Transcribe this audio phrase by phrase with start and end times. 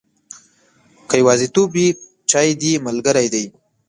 [1.09, 1.87] که یوازیتوب وي،
[2.29, 3.45] چای دې ملګری دی.